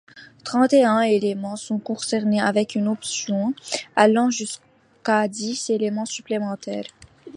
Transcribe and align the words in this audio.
Trente-et-un 0.43 1.01
éléments 1.01 1.55
sont 1.55 1.77
concernés, 1.77 2.41
avec 2.41 2.73
une 2.73 2.87
option 2.87 3.53
allant 3.95 4.31
jusqu'à 4.31 5.27
dix 5.27 5.69
éléments 5.69 6.07
supplémentaires. 6.07 6.87